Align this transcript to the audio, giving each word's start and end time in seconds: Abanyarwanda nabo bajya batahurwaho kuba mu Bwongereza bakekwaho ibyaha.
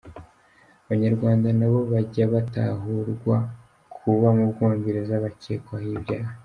Abanyarwanda 0.85 1.47
nabo 1.59 1.79
bajya 1.91 2.23
batahurwaho 2.33 3.47
kuba 3.95 4.27
mu 4.37 4.45
Bwongereza 4.51 5.15
bakekwaho 5.23 5.89
ibyaha. 5.97 6.31